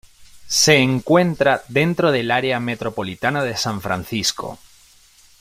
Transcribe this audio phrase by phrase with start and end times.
[0.47, 4.57] Se encuentra dentro del área metropolitana de San Francisco.